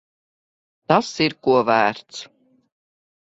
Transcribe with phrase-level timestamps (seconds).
[0.91, 2.23] Tas ir ko vērts.